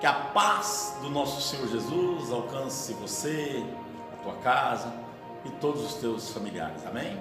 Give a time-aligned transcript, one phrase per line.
[0.00, 3.62] Que a paz do nosso Senhor Jesus alcance você,
[4.14, 4.90] a tua casa
[5.44, 6.86] e todos os teus familiares.
[6.86, 7.18] Amém?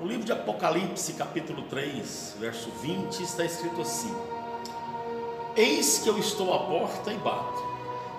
[0.00, 4.12] No livro de Apocalipse, capítulo 3, verso 20, está escrito assim:
[5.54, 7.64] Eis que eu estou à porta e bato.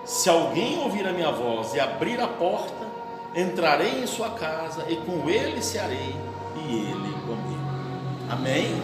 [0.02, 2.86] Se alguém ouvir a minha voz e abrir a porta,
[3.34, 6.16] entrarei em sua casa e com ele cearei
[6.56, 7.68] e ele comigo.
[8.30, 8.82] Amém?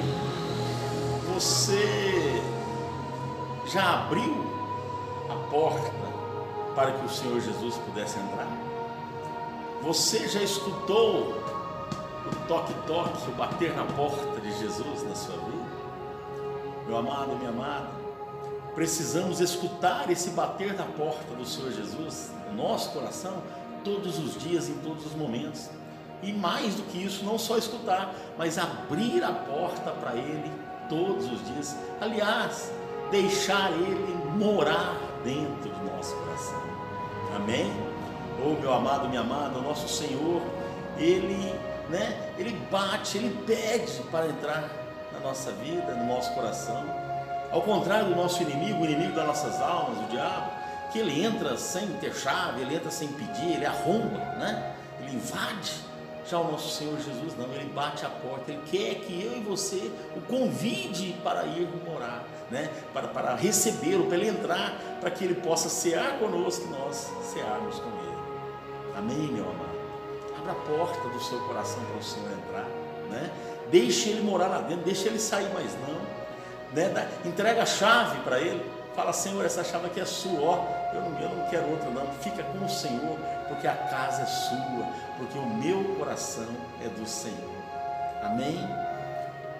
[1.32, 2.42] Você
[3.66, 4.44] já abriu
[5.28, 5.92] a porta
[6.74, 8.48] para que o Senhor Jesus pudesse entrar?
[9.82, 11.32] Você já escutou
[12.26, 15.74] o toque-toque, o bater na porta de Jesus na sua vida?
[16.86, 17.88] Meu amado, minha amada,
[18.74, 23.42] precisamos escutar esse bater na porta do Senhor Jesus no nosso coração
[23.84, 25.68] todos os dias, em todos os momentos.
[26.22, 30.50] E mais do que isso, não só escutar, mas abrir a porta para Ele
[30.88, 31.76] todos os dias.
[32.00, 32.72] Aliás,
[33.10, 36.62] deixar Ele morar dentro do nosso coração.
[37.34, 37.72] Amém?
[38.44, 40.42] Oh, meu amado, minha amada, o nosso Senhor,
[40.98, 41.54] Ele,
[41.88, 44.68] né, Ele bate, Ele pede para entrar
[45.12, 46.84] na nossa vida, no nosso coração.
[47.50, 50.50] Ao contrário do nosso inimigo, o inimigo das nossas almas, o diabo,
[50.90, 54.74] que ele entra sem ter chave, ele entra sem pedir, ele arromba, né?
[55.00, 55.72] Ele invade.
[56.26, 59.40] Já o nosso Senhor Jesus não, ele bate a porta, ele quer que eu e
[59.40, 62.70] você o convide para ir morar, né?
[62.94, 67.78] Para, para recebê-lo, para ele entrar, para que ele possa cear conosco e nós cearmos
[67.78, 68.14] com ele.
[68.96, 69.74] Amém, meu amado?
[70.38, 72.66] Abra a porta do seu coração para o Senhor entrar,
[73.10, 73.30] né?
[73.70, 76.00] Deixe ele morar lá dentro, deixe ele sair mais não,
[76.72, 77.08] né?
[77.24, 78.64] Entrega a chave para ele.
[78.94, 80.94] Fala, Senhor, essa chave aqui é sua, ó.
[80.94, 82.06] Eu não, eu não quero outra, não.
[82.20, 84.86] Fica com o Senhor, porque a casa é sua,
[85.18, 86.46] porque o meu coração
[86.80, 87.50] é do Senhor.
[88.22, 88.56] Amém?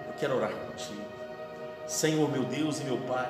[0.07, 1.03] Eu quero orar contigo.
[1.85, 3.29] Senhor, meu Deus e meu Pai,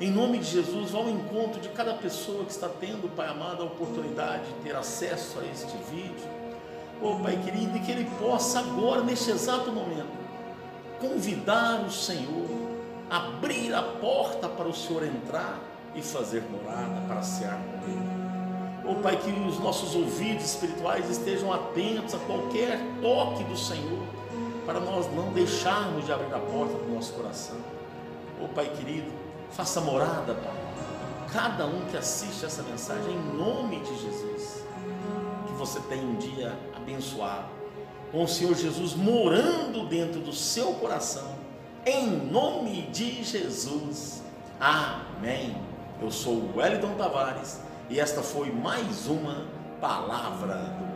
[0.00, 3.62] em nome de Jesus, vá ao encontro de cada pessoa que está tendo, Pai amado,
[3.62, 6.28] a oportunidade de ter acesso a este vídeo.
[7.02, 10.08] Oh, Pai querido, e que ele possa agora, neste exato momento,
[10.98, 12.65] convidar o Senhor
[13.10, 15.60] abrir a porta para o Senhor entrar
[15.94, 18.16] e fazer morada para cear com Ele.
[18.88, 24.06] Oh Pai, que os nossos ouvidos espirituais estejam atentos a qualquer toque do Senhor,
[24.64, 27.56] para nós não deixarmos de abrir a porta do nosso coração.
[28.42, 29.10] Oh Pai querido,
[29.50, 30.66] faça morada, Pai.
[31.32, 34.64] Cada um que assiste essa mensagem, em nome de Jesus,
[35.46, 37.48] que você tenha um dia abençoado,
[38.12, 41.46] com o Senhor Jesus morando dentro do seu coração
[41.86, 44.20] em nome de Jesus.
[44.58, 45.56] Amém.
[46.02, 49.46] Eu sou o Wellington Tavares e esta foi mais uma
[49.80, 50.94] palavra do